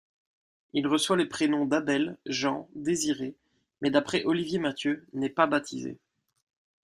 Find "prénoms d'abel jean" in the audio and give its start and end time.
1.27-2.67